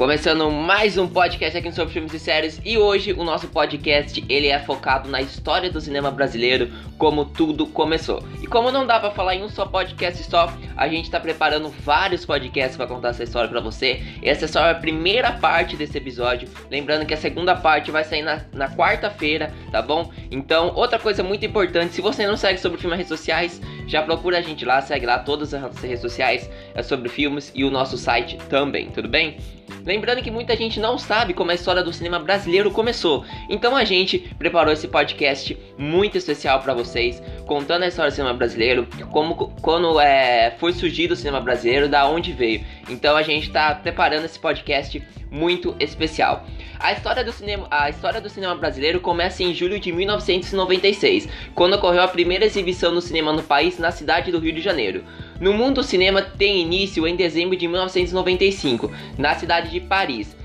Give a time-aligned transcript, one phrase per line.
[0.00, 4.46] Começando mais um podcast aqui sobre filmes e séries e hoje o nosso podcast ele
[4.46, 8.24] é focado na história do cinema brasileiro, como tudo começou.
[8.40, 11.68] E como não dá para falar em um só podcast só, a gente está preparando
[11.68, 14.02] vários podcasts para contar essa história para você.
[14.22, 18.22] Essa é só a primeira parte desse episódio, lembrando que a segunda parte vai sair
[18.22, 20.10] na, na quarta-feira, tá bom?
[20.30, 24.00] Então, outra coisa muito importante, se você não segue sobre filmes nas redes sociais, já
[24.00, 27.70] procura a gente lá, segue lá todas as redes sociais, é sobre filmes e o
[27.70, 29.36] nosso site também, tudo bem?
[29.84, 33.84] Lembrando que muita gente não sabe como a história do cinema brasileiro começou, então a
[33.84, 39.34] gente preparou esse podcast muito especial para vocês, contando a história do cinema brasileiro, como
[39.60, 42.64] quando é, foi surgido o cinema brasileiro, da onde veio.
[42.88, 46.46] Então a gente está preparando esse podcast muito especial.
[46.78, 51.74] A história, do cinema, a história do cinema brasileiro começa em julho de 1996, quando
[51.74, 55.02] ocorreu a primeira exibição do cinema no país na cidade do Rio de Janeiro.
[55.40, 60.36] No mundo, o cinema tem início em dezembro de 1995, na cidade de Paris.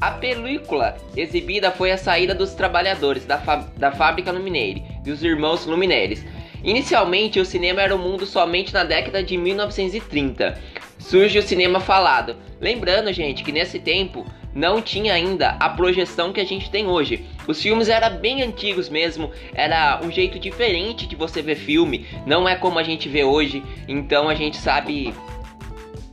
[0.00, 3.38] A película exibida foi a saída dos trabalhadores da,
[3.76, 6.24] da fábrica Luminere, dos irmãos Lumineres.
[6.64, 10.58] Inicialmente, o cinema era um mundo somente na década de 1930.
[10.98, 12.36] Surge o cinema falado.
[12.58, 17.26] Lembrando, gente, que nesse tempo não tinha ainda a projeção que a gente tem hoje.
[17.46, 22.48] Os filmes eram bem antigos mesmo, era um jeito diferente de você ver filme, não
[22.48, 23.62] é como a gente vê hoje.
[23.86, 25.12] Então a gente sabe,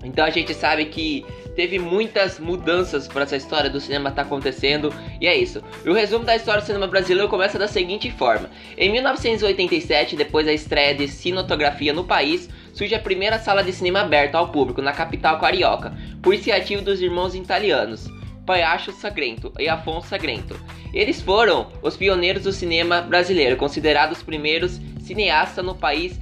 [0.03, 1.23] então a gente sabe que
[1.55, 5.61] teve muitas mudanças para essa história do cinema estar tá acontecendo e é isso.
[5.85, 10.45] E o resumo da história do cinema brasileiro começa da seguinte forma: em 1987, depois
[10.45, 14.81] da estreia de cinematografia no país, surge a primeira sala de cinema aberta ao público
[14.81, 18.07] na capital carioca, por iniciativa dos irmãos italianos.
[18.45, 20.59] Paiacho Sagrento e Afonso Sagrento.
[20.93, 26.19] Eles foram os pioneiros do cinema brasileiro, considerados os primeiros cineastas no país,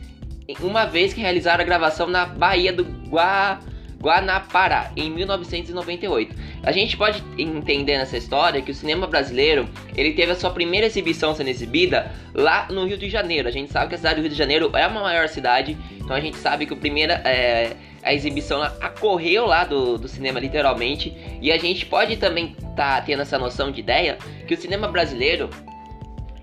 [0.62, 3.60] uma vez que realizaram a gravação na Bahia do Gua...
[4.02, 6.36] Guanapara em 1998.
[6.64, 10.86] A gente pode entender nessa história que o cinema brasileiro ele teve a sua primeira
[10.86, 13.48] exibição sendo exibida lá no Rio de Janeiro.
[13.48, 16.16] A gente sabe que a cidade do Rio de Janeiro é uma maior cidade, então
[16.16, 21.14] a gente sabe que a primeira é, a exibição ocorreu lá do, do cinema literalmente
[21.42, 25.50] e a gente pode também tá tendo essa noção de ideia que o cinema brasileiro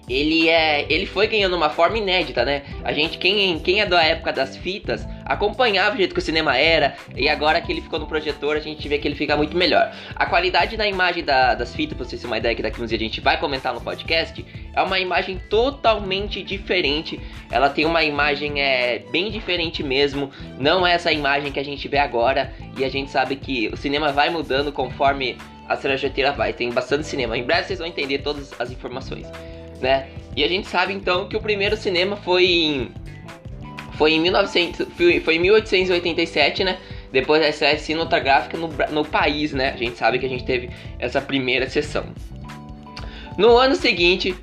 [0.08, 2.62] ele é ele foi ganhando uma forma inédita, né?
[2.84, 6.56] A gente quem quem é da época das fitas acompanhava o jeito que o cinema
[6.56, 9.56] era e agora que ele ficou no projetor a gente vê que ele fica muito
[9.56, 9.92] melhor.
[10.14, 12.88] A qualidade da imagem da, das fitas, pra vocês terem uma ideia que daqui uns
[12.88, 17.20] dias a gente vai comentar no podcast, é uma imagem totalmente diferente.
[17.50, 21.88] Ela tem uma imagem é bem diferente mesmo, não é essa imagem que a gente
[21.88, 25.36] vê agora e a gente sabe que o cinema vai mudando conforme
[25.68, 26.52] a trajetória vai.
[26.52, 27.36] Tem bastante cinema.
[27.36, 29.26] Em breve vocês vão entender todas as informações
[29.80, 30.08] né?
[30.34, 32.90] E a gente sabe então que o primeiro cinema foi em
[33.96, 34.86] foi em 1900,
[35.24, 36.78] foi em 1887, né?
[37.10, 39.70] Depois da série cinematográfica no, no país, né?
[39.70, 42.04] A gente sabe que a gente teve essa primeira sessão.
[43.38, 44.34] No ano seguinte,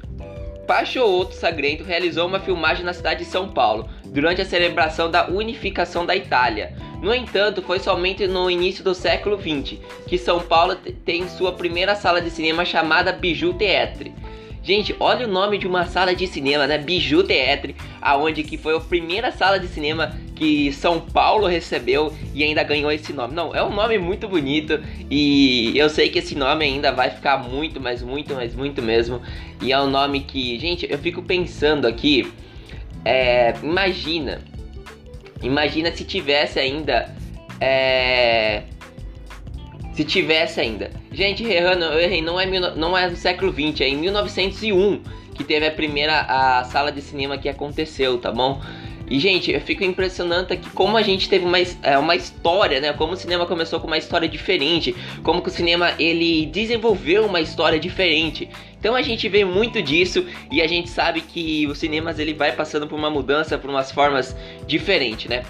[0.65, 6.05] Pachouto Sagrento realizou uma filmagem na cidade de São Paulo, durante a celebração da unificação
[6.05, 6.75] da Itália.
[7.01, 11.95] No entanto, foi somente no início do século XX que São Paulo tem sua primeira
[11.95, 14.13] sala de cinema chamada Bijou Theatre.
[14.63, 16.77] Gente, olha o nome de uma sala de cinema, né?
[16.77, 22.45] Biju Theatre, aonde que foi a primeira sala de cinema que São Paulo recebeu e
[22.45, 23.35] ainda ganhou esse nome.
[23.35, 24.81] Não, é um nome muito bonito
[25.11, 29.21] e eu sei que esse nome ainda vai ficar muito, mas muito, mas muito mesmo.
[29.61, 32.31] E é um nome que, gente, eu fico pensando aqui,
[33.03, 34.39] é, imagina,
[35.41, 37.13] imagina se tivesse ainda,
[37.59, 38.63] é,
[39.93, 41.02] se tivesse ainda.
[41.13, 45.01] Gente, errando, eu errei, não é, não é do século 20, é em 1901
[45.35, 48.61] que teve a primeira a sala de cinema que aconteceu, tá bom?
[49.07, 52.93] E, gente, eu fico impressionante aqui como a gente teve uma, é, uma história, né?
[52.93, 57.41] Como o cinema começou com uma história diferente, como que o cinema ele desenvolveu uma
[57.41, 58.49] história diferente.
[58.79, 62.53] Então a gente vê muito disso e a gente sabe que os cinemas ele vai
[62.53, 64.35] passando por uma mudança, por umas formas
[64.65, 65.43] diferentes, né?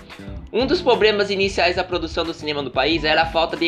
[0.55, 3.65] Um dos problemas iniciais da produção do cinema no país era a falta de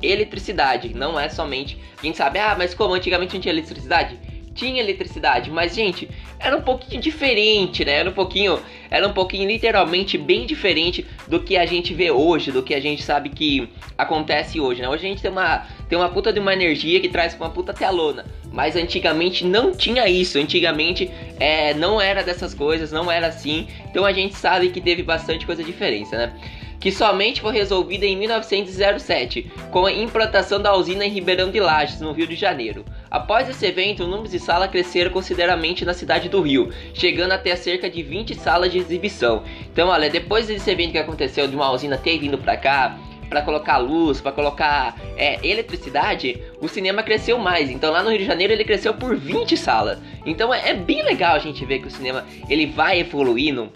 [0.00, 0.94] eletricidade.
[0.94, 1.78] Não é somente.
[2.02, 4.18] Gente sabe, ah, mas como antigamente não tinha eletricidade?
[4.54, 6.08] Tinha eletricidade, mas gente,
[6.38, 7.92] era um pouquinho diferente, né?
[7.92, 8.58] Era um pouquinho,
[8.90, 12.80] era um pouquinho literalmente bem diferente do que a gente vê hoje, do que a
[12.80, 14.88] gente sabe que acontece hoje, né?
[14.88, 17.74] Hoje a gente tem uma tem uma puta de uma energia que traz uma puta
[17.74, 18.24] telona.
[18.50, 20.38] Mas antigamente não tinha isso.
[20.38, 23.68] Antigamente é, não era dessas coisas, não era assim.
[23.90, 26.32] Então a gente sabe que teve bastante coisa diferença, né?
[26.80, 32.00] Que somente foi resolvida em 1907, com a implantação da usina em Ribeirão de Lages,
[32.00, 32.86] no Rio de Janeiro.
[33.10, 37.54] Após esse evento, o número de salas cresceram consideravelmente na cidade do Rio, chegando até
[37.54, 39.42] cerca de 20 salas de exibição.
[39.70, 42.98] Então, olha, depois desse evento que aconteceu de uma usina ter vindo para cá,
[43.32, 47.70] para colocar luz, para colocar é, eletricidade, o cinema cresceu mais.
[47.70, 49.98] Então lá no Rio de Janeiro ele cresceu por 20 salas.
[50.26, 53.72] Então é, é bem legal a gente ver que o cinema ele vai evoluindo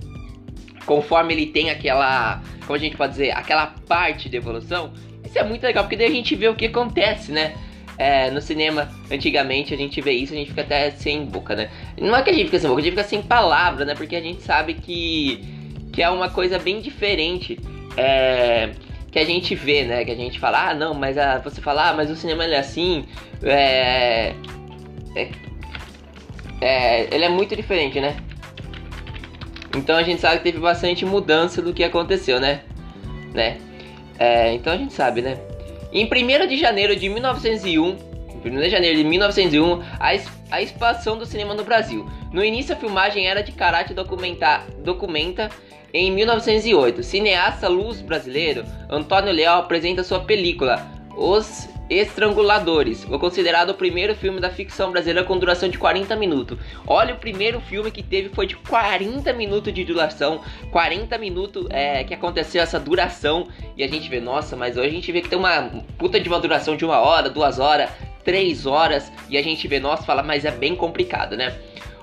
[0.84, 4.92] conforme ele tem aquela, como a gente pode dizer, aquela parte de evolução.
[5.24, 7.54] Isso é muito legal porque daí a gente vê o que acontece, né?
[7.98, 11.70] É, no cinema, antigamente, a gente vê isso, a gente fica até sem boca, né?
[11.98, 13.94] Não é que a gente fica sem boca, a gente fica sem palavra, né?
[13.94, 15.42] Porque a gente sabe que,
[15.94, 17.58] que é uma coisa bem diferente.
[17.96, 18.74] É,
[19.16, 20.04] que a gente vê, né?
[20.04, 22.54] Que a gente fala, ah, não, mas a, você fala, ah, mas o cinema ele
[22.54, 23.06] é assim,
[23.42, 24.34] é,
[25.14, 25.28] é,
[26.60, 28.14] é, ele é muito diferente, né?
[29.74, 32.60] Então a gente sabe que teve bastante mudança do que aconteceu, né?
[33.32, 33.56] né?
[34.18, 35.38] É, então a gente sabe, né?
[35.90, 37.96] Em 1 de janeiro de 1901,
[38.44, 40.10] 1 de janeiro de 1901, a,
[40.50, 42.06] a expansão do cinema no Brasil.
[42.30, 45.48] No início a filmagem era de caráter documentar, documenta
[45.92, 50.86] em 1908, cineasta luz brasileiro Antônio Leal apresenta sua película
[51.16, 56.58] Os Estranguladores, o considerado o primeiro filme da ficção brasileira com duração de 40 minutos.
[56.84, 60.40] Olha, o primeiro filme que teve foi de 40 minutos de duração,
[60.72, 63.46] 40 minutos é, que aconteceu essa duração,
[63.76, 66.28] e a gente vê, nossa, mas hoje a gente vê que tem uma puta de
[66.28, 67.88] uma duração de uma hora, duas horas,
[68.24, 71.56] três horas, e a gente vê, nossa, fala, mas é bem complicado, né?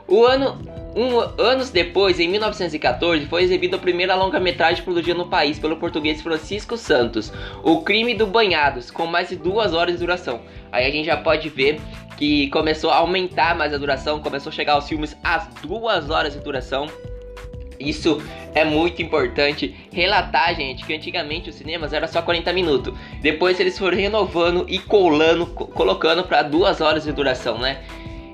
[0.08, 0.62] O ano
[0.96, 6.22] um, anos depois, em 1914, foi exibido a primeira longa-metragem produzida no país pelo português
[6.22, 10.42] Francisco Santos, O Crime do Banhados, com mais de duas horas de duração.
[10.72, 11.82] Aí a gente já pode ver
[12.18, 16.34] que começou a aumentar mais a duração, começou a chegar aos filmes às duas horas
[16.34, 16.88] de duração.
[17.80, 18.22] Isso
[18.54, 22.94] é muito importante relatar, gente, que antigamente os cinemas era só 40 minutos.
[23.20, 27.84] Depois eles foram renovando e colando, colocando para duas horas de duração, né?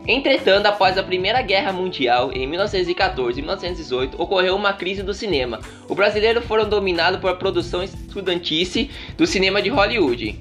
[0.07, 5.59] Entretanto, após a Primeira Guerra Mundial, em 1914 e 1918, ocorreu uma crise do cinema.
[5.87, 10.39] Os brasileiros foram dominados por produção estudantice do cinema de Hollywood,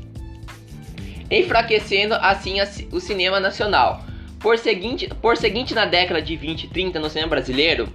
[1.30, 2.56] enfraquecendo assim
[2.90, 4.04] o cinema nacional.
[4.40, 7.88] Por seguinte, por seguinte na década de 20 e 30 no cinema brasileiro,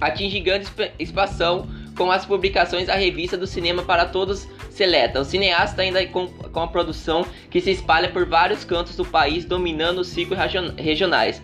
[0.00, 0.66] atinge grande
[0.98, 5.20] expansão com as publicações da revista do cinema para todos seleta.
[5.20, 9.44] O cineasta ainda com, com a produção que se espalha por vários cantos do país,
[9.44, 10.38] dominando os ciclos
[10.76, 11.42] regionais.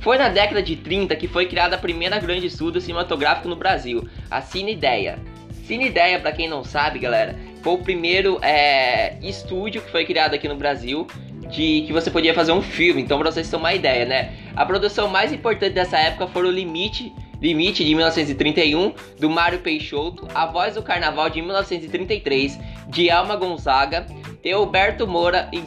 [0.00, 4.06] Foi na década de 30 que foi criada a primeira grande estudo cinematográfico no Brasil,
[4.30, 5.18] a Cine Ideia.
[5.66, 10.34] Cine Ideia, para quem não sabe, galera, foi o primeiro é, estúdio que foi criado
[10.34, 11.06] aqui no Brasil
[11.50, 13.00] de que você podia fazer um filme.
[13.00, 14.32] Então, para vocês terem uma ideia, né?
[14.54, 17.12] A produção mais importante dessa época foi o Limite
[17.44, 22.58] Limite de 1931 do Mário Peixoto, A Voz do Carnaval de 1933
[22.88, 24.06] de Alma Gonzaga,
[24.42, 25.62] Teoberto Moura e,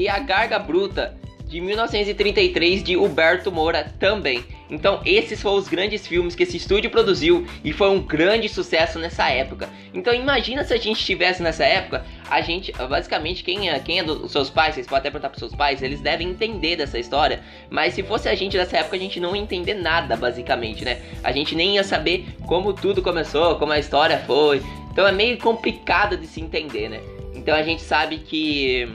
[0.00, 1.16] e A Garga Bruta
[1.48, 4.44] de 1933 de Huberto Moura também.
[4.70, 8.98] Então esses foram os grandes filmes que esse estúdio produziu e foi um grande sucesso
[8.98, 9.68] nessa época.
[9.94, 14.04] Então imagina se a gente estivesse nessa época, a gente, basicamente quem é, quem é
[14.04, 17.40] dos seus pais, vocês podem até perguntar para seus pais, eles devem entender dessa história,
[17.70, 21.00] mas se fosse a gente nessa época a gente não ia entender nada basicamente, né?
[21.24, 24.62] A gente nem ia saber como tudo começou, como a história foi.
[24.98, 27.00] Então é meio complicado de se entender, né?
[27.32, 28.88] Então a gente sabe que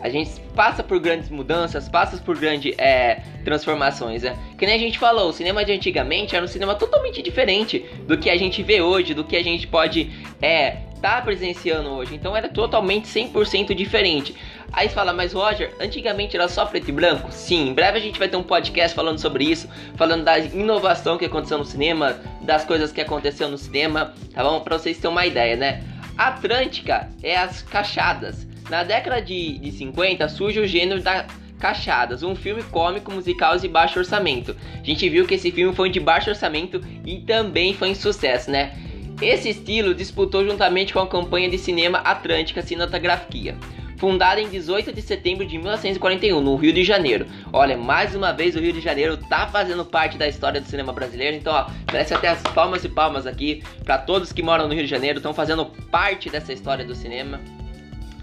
[0.00, 4.24] a gente passa por grandes mudanças, passa por grandes é, transformações.
[4.24, 4.36] Né?
[4.58, 8.18] Que nem a gente falou, o cinema de antigamente era um cinema totalmente diferente do
[8.18, 10.10] que a gente vê hoje, do que a gente pode
[10.42, 12.14] é, tá presenciando hoje.
[12.14, 14.34] Então era totalmente 100% diferente.
[14.72, 17.32] Aí você fala, mas Roger, antigamente era só preto e branco?
[17.32, 21.16] Sim, em breve a gente vai ter um podcast falando sobre isso, falando da inovação
[21.16, 24.60] que aconteceu no cinema, das coisas que aconteceu no cinema, tá bom?
[24.60, 25.82] Pra vocês terem uma ideia, né?
[26.16, 28.46] Atlântica é as cachadas.
[28.68, 31.24] Na década de, de 50 surge o gênero da
[31.58, 34.56] Cachadas, um filme cômico musical de baixo orçamento.
[34.80, 38.50] A gente viu que esse filme foi de baixo orçamento e também foi um sucesso,
[38.50, 38.72] né?
[39.20, 43.56] Esse estilo disputou juntamente com a campanha de cinema Atlântica Cinematografia,
[43.96, 47.26] fundada em 18 de setembro de 1941, no Rio de Janeiro.
[47.52, 50.92] Olha, mais uma vez o Rio de Janeiro tá fazendo parte da história do cinema
[50.92, 54.74] brasileiro, então ó, merece até as palmas e palmas aqui para todos que moram no
[54.74, 57.40] Rio de Janeiro, estão fazendo parte dessa história do cinema.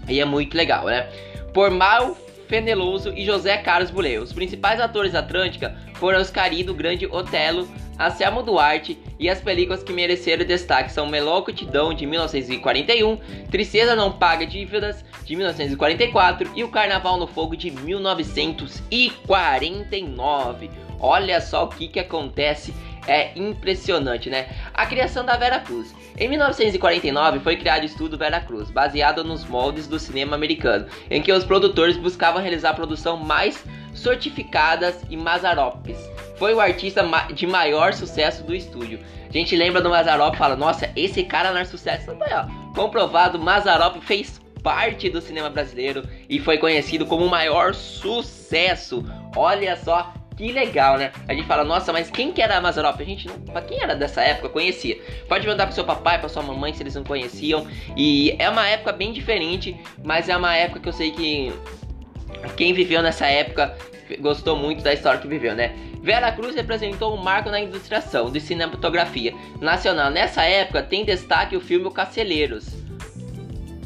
[0.08, 1.02] E é muito legal, né?
[1.52, 2.16] Por Mal
[2.48, 4.22] Feneloso e José Carlos Buleu.
[4.22, 7.66] Os principais atores da Atlântica foram Oscari do Grande Otelo,
[7.98, 13.16] Anselmo Duarte e as películas que mereceram destaque são Melocotidão de 1941,
[13.50, 20.70] Tristeza Não Paga Dívidas de 1944 e O Carnaval no Fogo de 1949.
[20.98, 22.74] Olha só o que, que acontece
[23.06, 24.48] é impressionante, né?
[24.74, 25.94] A criação da Vera Cruz.
[26.18, 31.20] Em 1949 foi criado o estudo Vera Cruz, baseado nos moldes do cinema americano, em
[31.20, 35.98] que os produtores buscavam realizar produção mais certificadas e Mazaropes.
[36.36, 37.02] Foi o artista
[37.34, 39.00] de maior sucesso do estúdio.
[39.28, 42.10] A gente lembra do Mazarop e fala: Nossa, esse cara não é sucesso.
[42.10, 47.74] Então, ó, comprovado, Mazarop fez parte do cinema brasileiro e foi conhecido como o maior
[47.74, 49.04] sucesso.
[49.36, 51.12] Olha só que legal, né?
[51.26, 53.00] A gente fala, nossa, mas quem que era Mazarop?
[53.00, 53.28] A gente.
[53.50, 55.00] Pra quem era dessa época, conhecia.
[55.28, 57.66] Pode mandar pro seu papai, pra sua mamãe, se eles não conheciam.
[57.96, 59.74] E é uma época bem diferente,
[60.04, 61.52] mas é uma época que eu sei que
[62.56, 63.76] quem viveu nessa época
[64.20, 65.74] gostou muito da história que viveu, né?
[66.02, 70.10] Vera Cruz representou um marco na ilustração de cinematografia nacional.
[70.10, 72.68] Nessa época tem destaque o filme Caceleiros.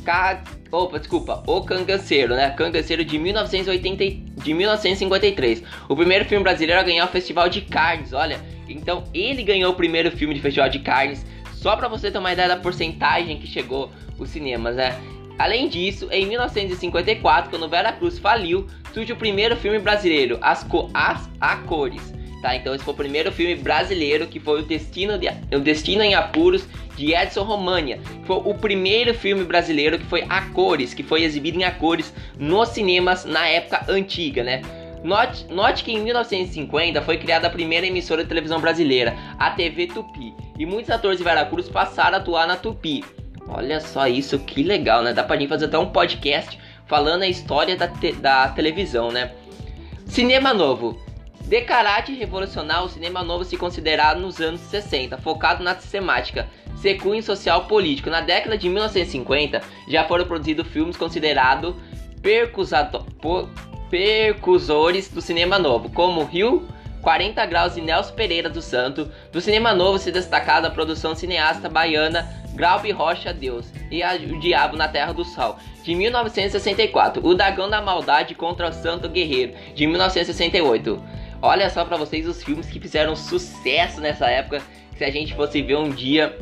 [0.05, 0.43] Ca...
[0.73, 2.51] Opa, desculpa, O Cangaceiro, né?
[2.51, 4.05] Cangaceiro de, 1980,
[4.41, 5.65] de 1953.
[5.89, 8.41] O primeiro filme brasileiro a ganhar o Festival de Cannes, olha.
[8.69, 11.27] Então ele ganhou o primeiro filme de Festival de Cannes.
[11.55, 14.97] Só para você ter uma ideia da porcentagem que chegou os cinemas, né?
[15.37, 20.89] Além disso, em 1954, quando Vera Cruz faliu, surge o primeiro filme brasileiro, As, Co
[20.95, 22.13] As A Cores.
[22.43, 26.03] Tá, então esse foi o primeiro filme brasileiro que foi o Destino, de, o Destino
[26.03, 26.67] em Apuros
[26.97, 28.01] de Edson România.
[28.25, 32.15] Foi o primeiro filme brasileiro que foi a cores, que foi exibido em a cores
[32.39, 34.63] nos cinemas na época antiga, né?
[35.03, 39.87] Note, note que em 1950 foi criada a primeira emissora de televisão brasileira, a TV
[39.87, 43.03] Tupi, e muitos atores de Veracruz passaram a atuar na Tupi.
[43.49, 45.13] Olha só isso, que legal, né?
[45.13, 49.33] Dá pra gente fazer até um podcast falando a história da, te da televisão, né?
[50.07, 51.01] Cinema Novo.
[51.51, 57.21] De caráter revolucionário, o cinema novo se considerado nos anos 60, focado na sistemática, secunho
[57.25, 58.09] social político.
[58.09, 61.75] Na década de 1950, já foram produzidos filmes considerados
[63.91, 66.69] percussores do cinema novo, como Rio
[67.03, 69.11] 40 Graus e Nelson Pereira do Santo.
[69.33, 74.77] Do cinema novo se destacada a produção cineasta baiana Graupe Rocha Deus e O Diabo
[74.77, 77.27] na Terra do Sol, de 1964.
[77.27, 81.20] O Dragão da Maldade contra o Santo Guerreiro, de 1968.
[81.43, 84.63] Olha só para vocês os filmes que fizeram sucesso nessa época.
[84.97, 86.37] Se a gente fosse ver um dia,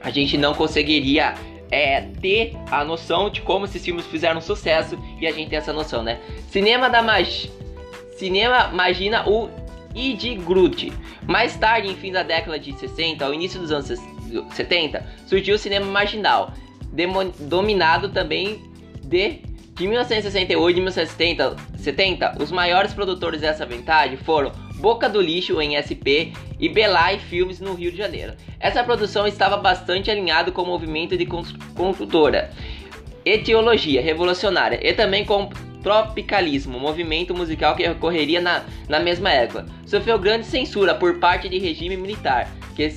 [0.00, 1.34] a gente não conseguiria
[1.70, 5.72] é, ter a noção de como esses filmes fizeram sucesso e a gente tem essa
[5.72, 6.20] noção, né?
[6.48, 7.50] Cinema da magia.
[8.16, 9.50] Cinema imagina o
[9.94, 10.92] Id Groot.
[11.26, 13.86] Mais tarde, em fim da década de 60, ao início dos anos
[14.52, 16.52] 70, surgiu o cinema marginal,
[17.40, 18.62] dominado também
[19.02, 19.40] de
[19.74, 26.32] de 1968 e 1970, os maiores produtores dessa vintage foram Boca do Lixo em SP
[26.60, 28.34] e Belay Filmes no Rio de Janeiro.
[28.60, 32.50] Essa produção estava bastante alinhada com o movimento de construtora,
[33.24, 35.48] etiologia revolucionária e também com
[35.82, 39.66] tropicalismo, movimento musical que ocorreria na, na mesma época.
[39.86, 42.92] Sofreu grande censura por parte de regime militar, que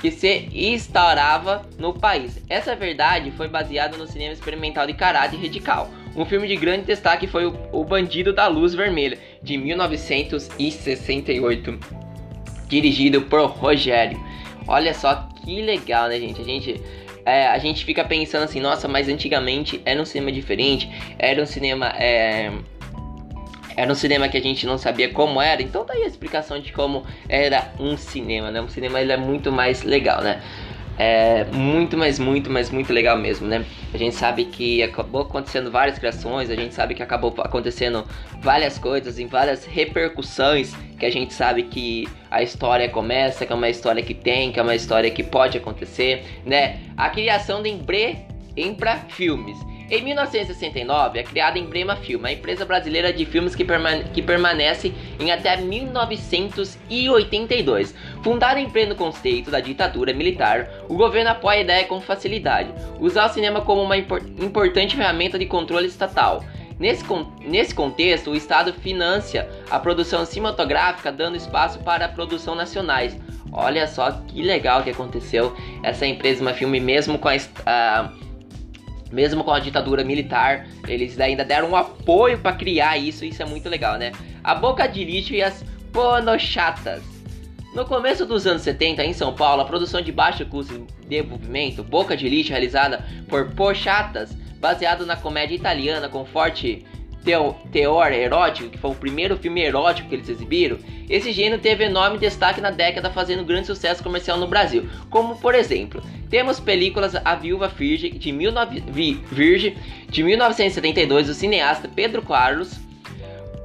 [0.00, 2.38] que se instaurava no país.
[2.48, 5.90] Essa verdade foi baseada no cinema experimental de caráter radical.
[6.16, 11.78] Um filme de grande destaque foi O Bandido da Luz Vermelha, de 1968,
[12.66, 14.18] dirigido por Rogério.
[14.66, 16.40] Olha só que legal, né, gente?
[16.40, 16.80] A gente
[17.26, 21.46] é, a gente fica pensando assim, nossa, mas antigamente era um cinema diferente, era um
[21.46, 22.52] cinema é,
[23.76, 26.58] era um cinema que a gente não sabia como era, então tá aí a explicação
[26.58, 28.60] de como era um cinema, né?
[28.60, 30.40] Um cinema ele é muito mais legal, né?
[30.98, 33.64] É muito, mas muito, mas muito legal mesmo, né?
[33.92, 38.04] A gente sabe que acabou acontecendo várias criações, a gente sabe que acabou acontecendo
[38.40, 43.56] várias coisas, em várias repercussões, que a gente sabe que a história começa, que é
[43.56, 46.80] uma história que tem, que é uma história que pode acontecer, né?
[46.96, 48.16] A criação da Empre,
[48.56, 53.64] Empra Filmes em 1969 é criada a Emblema Film, a empresa brasileira de filmes que,
[53.64, 57.94] permane que permanece em até 1982.
[58.26, 63.26] Fundada em pleno conceito da ditadura militar, o governo apoia a ideia com facilidade, usar
[63.26, 66.42] o cinema como uma impor importante ferramenta de controle estatal.
[66.76, 72.56] Nesse, con nesse contexto, o Estado financia a produção cinematográfica, dando espaço para a produção
[72.56, 73.16] nacionais.
[73.52, 78.10] Olha só que legal que aconteceu essa empresa, uma filme mesmo com a, a
[79.12, 83.46] mesmo com a ditadura militar, eles ainda deram um apoio para criar isso, isso é
[83.46, 84.10] muito legal, né?
[84.42, 87.15] A Boca de Lixo e as Ponochatas.
[87.76, 91.84] No começo dos anos 70, em São Paulo, a produção de baixo custo de desenvolvimento,
[91.84, 96.86] Boca de Lixo, realizada por Pochatas, baseado na comédia italiana com forte
[97.70, 100.78] teor erótico, que foi o primeiro filme erótico que eles exibiram,
[101.10, 104.88] esse gênero teve enorme destaque na década, fazendo grande sucesso comercial no Brasil.
[105.10, 108.84] Como, por exemplo, temos películas A Viúva Virgem de, 19...
[109.30, 109.76] Virgem,
[110.08, 112.80] de 1972 do cineasta Pedro Carlos.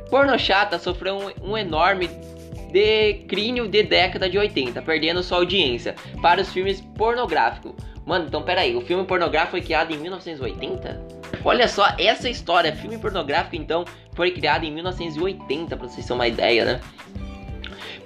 [0.09, 2.09] Porno Chata sofreu um, um enorme
[2.71, 7.73] declínio de década de 80, perdendo sua audiência para os filmes pornográficos.
[8.05, 11.21] Mano, então peraí, o filme pornográfico foi criado em 1980?
[11.43, 13.85] Olha só essa história, filme pornográfico então
[14.15, 16.81] foi criado em 1980, para vocês terem uma ideia, né?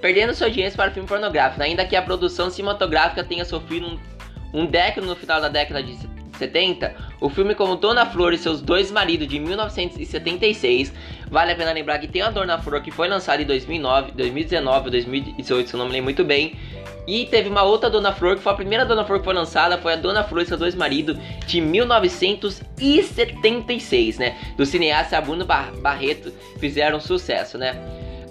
[0.00, 3.98] Perdendo sua audiência para o filme pornográfico, ainda que a produção cinematográfica tenha sofrido um,
[4.62, 5.92] um década no final da década de
[6.36, 10.92] 1970, o filme como Dona Flor e seus dois maridos de 1976.
[11.30, 14.84] Vale a pena lembrar que tem a Dona Flor que foi lançada em 2009, 2019
[14.84, 16.54] ou 2018, se eu não me lembro muito bem.
[17.06, 19.78] E teve uma outra Dona Flor, que foi a primeira Dona Flor que foi lançada,
[19.78, 21.16] foi a Dona Flor e seus dois maridos,
[21.46, 24.36] de 1976, né?
[24.56, 27.76] Do cineasta Bruno Barreto, fizeram sucesso, né?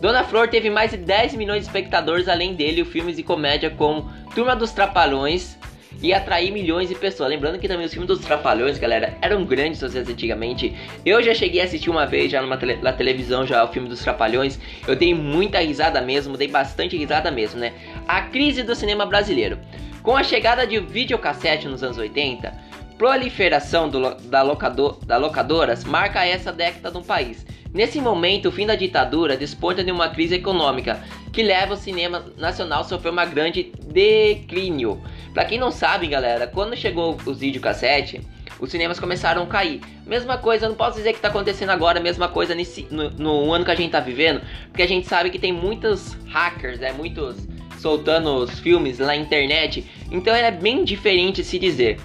[0.01, 4.11] Dona Flor teve mais de 10 milhões de espectadores, além dele, filmes de comédia como
[4.33, 5.57] Turma dos Trapalhões,
[6.01, 7.29] e atrair milhões de pessoas.
[7.29, 10.75] Lembrando que também os filmes dos Trapalhões, galera, eram grandes sucessos antigamente.
[11.05, 13.87] Eu já cheguei a assistir uma vez já numa tele, na televisão já o filme
[13.87, 14.59] dos Trapalhões.
[14.87, 17.73] Eu dei muita risada mesmo, dei bastante risada mesmo, né?
[18.07, 19.57] A crise do cinema brasileiro.
[20.03, 22.53] Com a chegada de videocassete nos anos 80,
[22.97, 27.45] proliferação do, da, locador, da locadoras marca essa década no país.
[27.73, 32.23] Nesse momento, o fim da ditadura desponta de uma crise econômica que leva o cinema
[32.37, 35.01] nacional a sofrer uma grande declínio.
[35.35, 38.21] Para quem não sabe, galera, quando chegou os videocassete,
[38.57, 39.81] os cinemas começaram a cair.
[40.07, 43.65] Mesma coisa, não posso dizer que está acontecendo agora, mesma coisa nesse, no, no, ano
[43.65, 47.35] que a gente está vivendo, porque a gente sabe que tem muitos hackers, né, muitos
[47.79, 51.99] soltando os filmes na internet, então é bem diferente se dizer.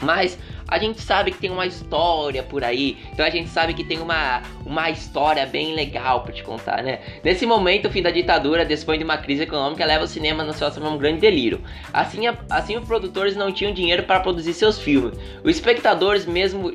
[0.00, 0.38] Mas
[0.68, 3.98] a gente sabe que tem uma história por aí, então a gente sabe que tem
[4.00, 7.00] uma, uma história bem legal para te contar, né?
[7.24, 10.92] Nesse momento, o fim da ditadura, depois de uma crise econômica, leva o cinema nacional
[10.92, 11.62] a um grande delírio.
[11.92, 12.20] Assim,
[12.50, 15.18] assim, os produtores não tinham dinheiro para produzir seus filmes.
[15.42, 16.70] Os espectadores mesmo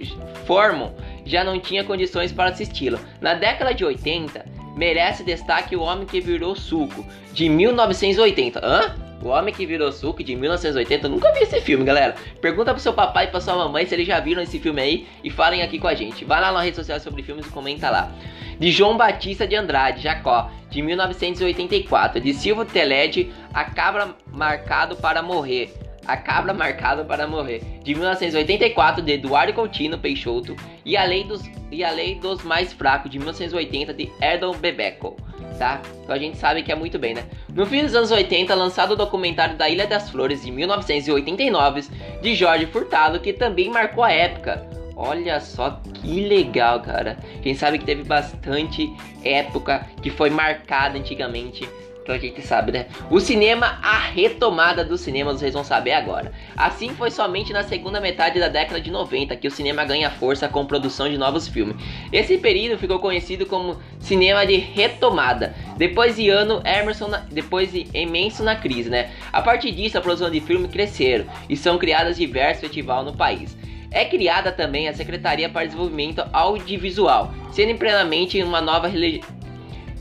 [0.46, 0.94] formam
[1.26, 3.00] já não tinha condições para assisti-lo.
[3.22, 4.46] Na década de 80,
[4.76, 8.60] merece destaque O Homem que Virou Suco, de 1980.
[8.64, 9.02] Hã?
[9.24, 11.08] O Homem que Virou Suco de 1980.
[11.08, 12.15] nunca vi esse filme, galera.
[12.42, 15.08] Pergunta pro seu papai e pra sua mamãe se eles já viram esse filme aí
[15.24, 16.25] e falem aqui com a gente.
[16.25, 18.12] Vai lá na rede social sobre filmes e comenta lá.
[18.60, 22.20] De João Batista de Andrade, Jacó, de 1984.
[22.20, 25.83] De Silvio Telede, A Cabra Marcado para Morrer.
[26.05, 31.42] A Cabra Marcada para Morrer, de 1984, de Eduardo Coutinho Peixoto, e A Lei dos,
[31.72, 35.16] e a Lei dos Mais Fracos, de 1980, de Erdon Bebeco
[35.63, 35.81] tá?
[36.03, 37.24] Então a gente sabe que é muito bem, né?
[37.53, 41.87] No fim dos anos 80, lançado o documentário da Ilha das Flores de 1989
[42.22, 44.68] de Jorge Furtado, que também marcou a época.
[44.96, 47.18] Olha só que legal, cara.
[47.42, 51.68] Quem sabe que teve bastante época que foi marcada antigamente
[52.03, 52.87] então a gente sabe, né?
[53.09, 56.33] O cinema, a retomada do cinema, vocês vão saber agora.
[56.55, 60.50] Assim foi somente na segunda metade da década de 90 que o cinema ganha força
[60.50, 61.77] com produção de novos filmes.
[62.11, 65.55] Esse período ficou conhecido como cinema de retomada.
[65.77, 69.11] Depois de ano Emerson, na, depois de imenso na crise, né?
[69.31, 73.57] A partir disso, a produção de filme cresceram e são criadas diversos festivais no país.
[73.89, 78.89] É criada também a Secretaria para Desenvolvimento Audiovisual, sendo plenamente uma nova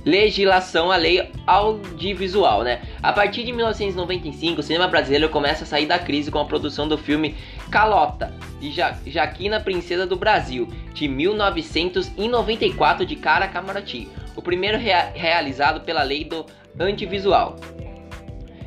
[0.04, 2.82] legislação a lei audiovisual, né?
[3.02, 6.88] A partir de 1995, o cinema brasileiro começa a sair da crise com a produção
[6.88, 7.36] do filme
[7.70, 15.12] Calota, de ja Jaquina Princesa do Brasil, de 1994 de Cara Camarati, o primeiro rea
[15.14, 16.44] realizado pela lei do
[16.78, 17.56] antivisual.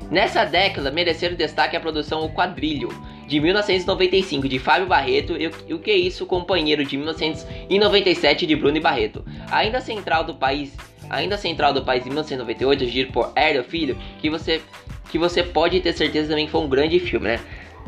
[0.10, 2.90] Nessa década, mereceram destaque a produção O Quadrilho,
[3.28, 8.80] de 1995 de Fábio Barreto e O Que é Isso, Companheiro, de 1997 de Bruno
[8.80, 9.26] Barreto.
[9.50, 10.78] Ainda central do país
[11.10, 14.62] ainda central do país em 1998, dirigido por Hélio Filho, que você,
[15.10, 17.40] que você pode ter certeza também que foi um grande filme, né?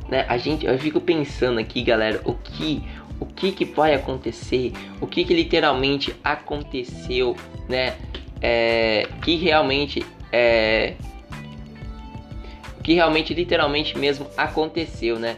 [0.07, 0.25] né?
[0.27, 2.83] A gente, eu fico pensando aqui, galera, o que,
[3.19, 7.35] o que que vai acontecer, o que que literalmente aconteceu,
[7.67, 7.95] né?
[8.39, 10.93] É, que realmente é,
[12.83, 15.37] que realmente literalmente mesmo aconteceu, né?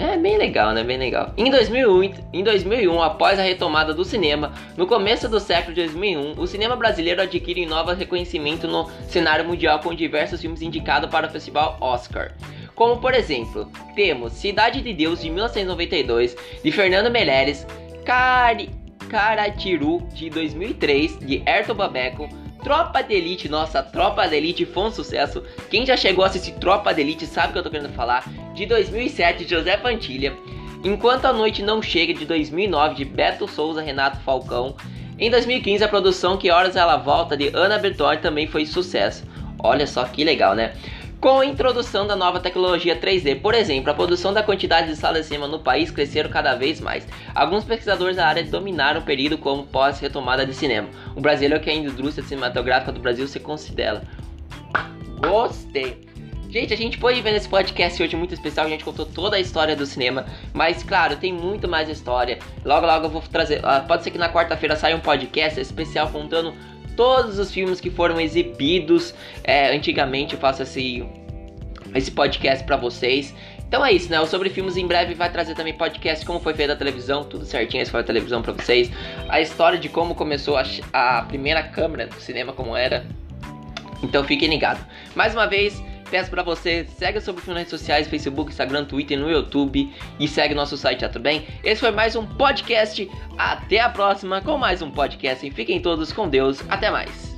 [0.00, 0.82] É bem legal, né?
[0.82, 1.34] Bem legal.
[1.36, 6.40] Em 2001, em 2001, após a retomada do cinema, no começo do século de 2001,
[6.40, 11.30] o cinema brasileiro adquire novo reconhecimento no cenário mundial com diversos filmes indicados para o
[11.30, 12.32] festival Oscar.
[12.74, 16.34] Como por exemplo, temos Cidade de Deus de 1992
[16.64, 17.66] de Fernando Meirelles,
[18.02, 18.70] Cari
[19.10, 22.26] Caratiru de 2003 de Ayrton Babeco,
[22.64, 25.42] Tropa de Elite, nossa, Tropa de Elite foi um sucesso.
[25.68, 28.24] Quem já chegou a assistir Tropa de Elite sabe o que eu tô querendo falar.
[28.54, 30.36] De 2007, de José Pantilha.
[30.82, 34.74] Enquanto a Noite Não Chega, de 2009, de Beto Souza, Renato Falcão.
[35.18, 39.24] Em 2015, a produção Que Horas Ela Volta, de Ana Bertoni, também foi sucesso.
[39.62, 40.72] Olha só que legal, né?
[41.20, 45.20] Com a introdução da nova tecnologia 3D, por exemplo, a produção da quantidade de salas
[45.20, 47.06] de cinema no país cresceram cada vez mais.
[47.34, 50.88] Alguns pesquisadores da área dominaram o período como pós-retomada de cinema.
[51.14, 54.02] O brasileiro é que a indústria cinematográfica do Brasil se considera.
[55.18, 56.09] Gostei!
[56.50, 59.40] Gente, a gente pode ver nesse podcast hoje muito especial, a gente contou toda a
[59.40, 62.40] história do cinema, mas claro, tem muito mais história.
[62.64, 63.60] Logo, logo eu vou trazer.
[63.60, 66.52] Uh, pode ser que na quarta-feira saia um podcast especial contando
[66.96, 70.34] todos os filmes que foram exibidos é, antigamente.
[70.34, 71.06] Eu faço esse,
[71.94, 73.32] esse podcast para vocês.
[73.68, 74.20] Então é isso, né?
[74.20, 77.44] O Sobre Filmes em breve vai trazer também podcast como foi feita a televisão, tudo
[77.44, 78.90] certinho, esse foi a televisão pra vocês.
[79.28, 83.06] A história de como começou a, a primeira câmera do cinema, como era.
[84.02, 84.82] Então fiquem ligados.
[85.14, 85.80] Mais uma vez,
[86.10, 90.28] peço para você, segue sobre filmes nas redes sociais, Facebook, Instagram, Twitter, no YouTube e
[90.28, 91.46] segue nosso site, tá bem?
[91.62, 93.08] Esse foi mais um podcast.
[93.38, 95.48] Até a próxima com mais um podcast.
[95.52, 96.62] Fiquem todos com Deus.
[96.68, 97.29] Até mais.